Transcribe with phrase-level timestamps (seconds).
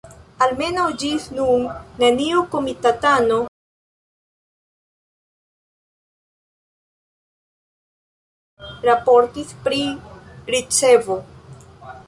[0.43, 1.65] Almenaŭ ĝis nun
[2.03, 3.37] neniu komitatano
[8.89, 9.83] raportis pri
[10.57, 11.19] ricevo.